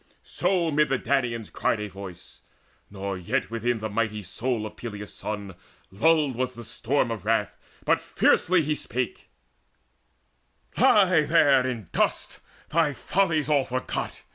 [0.23, 2.41] So mid the Danaans cried a voice:
[2.89, 5.53] nor yet Within the mighty soul of Peleus' son
[5.91, 9.29] Lulled was the storm of wrath, but fiercely he spake:
[10.75, 14.23] "Lie there in dust, thy follies all forgot!